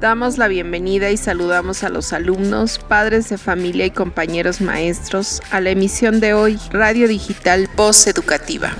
Damos 0.00 0.38
la 0.38 0.46
bienvenida 0.46 1.10
y 1.10 1.16
saludamos 1.16 1.82
a 1.82 1.88
los 1.88 2.12
alumnos, 2.12 2.78
padres 2.78 3.30
de 3.30 3.36
familia 3.36 3.84
y 3.84 3.90
compañeros 3.90 4.60
maestros 4.60 5.42
a 5.50 5.60
la 5.60 5.70
emisión 5.70 6.20
de 6.20 6.34
hoy, 6.34 6.56
Radio 6.70 7.08
Digital 7.08 7.68
Voz 7.74 8.06
Educativa. 8.06 8.76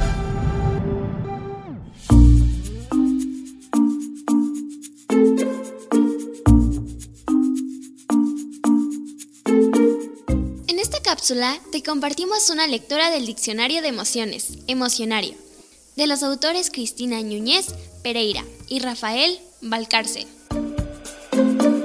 En 10.68 10.78
esta 10.78 11.02
cápsula 11.02 11.58
te 11.72 11.82
compartimos 11.82 12.48
una 12.48 12.68
lectura 12.68 13.10
del 13.10 13.26
Diccionario 13.26 13.82
de 13.82 13.88
Emociones, 13.88 14.58
Emocionario, 14.68 15.34
de 15.96 16.06
los 16.06 16.22
autores 16.22 16.70
Cristina 16.70 17.20
Núñez 17.22 17.74
Pereira 18.04 18.44
y 18.68 18.78
Rafael 18.78 19.40
Valcárcel. 19.62 20.37
Thank 21.38 21.62
you. 21.62 21.77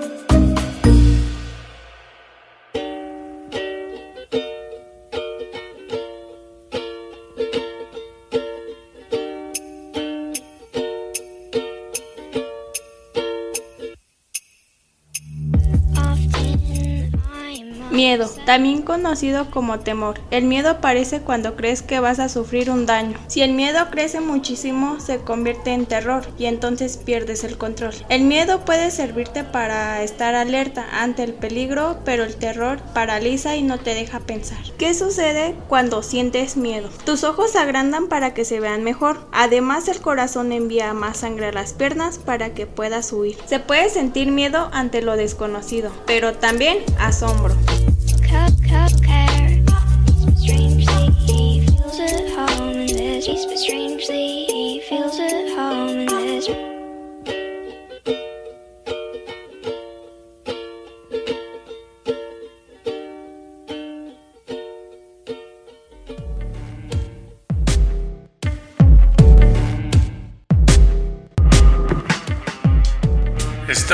Miedo, 17.93 18.27
también 18.47 18.81
conocido 18.81 19.51
como 19.51 19.79
temor. 19.81 20.19
El 20.31 20.45
miedo 20.45 20.71
aparece 20.71 21.21
cuando 21.21 21.55
crees 21.55 21.83
que 21.83 21.99
vas 21.99 22.17
a 22.17 22.27
sufrir 22.27 22.71
un 22.71 22.87
daño. 22.87 23.19
Si 23.27 23.43
el 23.43 23.53
miedo 23.53 23.77
crece 23.91 24.19
muchísimo, 24.19 24.99
se 24.99 25.19
convierte 25.19 25.73
en 25.73 25.85
terror 25.85 26.25
y 26.39 26.45
entonces 26.45 26.97
pierdes 26.97 27.43
el 27.43 27.59
control. 27.59 27.93
El 28.09 28.23
miedo 28.23 28.65
puede 28.65 28.89
servirte 28.89 29.43
para 29.43 30.01
estar 30.01 30.33
alerta 30.33 30.87
ante 30.91 31.21
el 31.21 31.35
peligro, 31.35 31.99
pero 32.03 32.23
el 32.23 32.35
terror 32.35 32.81
paraliza 32.95 33.55
y 33.55 33.61
no 33.61 33.77
te 33.77 33.93
deja 33.93 34.21
pensar. 34.21 34.57
¿Qué 34.79 34.95
sucede 34.95 35.53
cuando 35.69 36.01
sientes 36.01 36.57
miedo? 36.57 36.89
Tus 37.05 37.23
ojos 37.23 37.51
se 37.51 37.59
agrandan 37.59 38.07
para 38.07 38.33
que 38.33 38.43
se 38.43 38.59
vean 38.59 38.83
mejor. 38.83 39.27
Además, 39.31 39.87
el 39.87 40.01
corazón 40.01 40.51
envía 40.51 40.95
más 40.95 41.17
sangre 41.17 41.49
a 41.49 41.51
las 41.51 41.73
piernas 41.73 42.17
para 42.17 42.55
que 42.55 42.65
puedas 42.65 43.13
huir. 43.13 43.37
Se 43.45 43.59
puede 43.59 43.91
sentir 43.91 44.31
miedo 44.31 44.71
ante 44.73 45.03
lo 45.03 45.15
desconocido, 45.15 45.91
pero 46.07 46.33
también 46.33 46.79
asombro. 46.97 47.53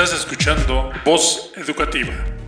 Estás 0.00 0.12
escuchando 0.12 0.90
Voz 1.04 1.52
Educativa. 1.56 2.39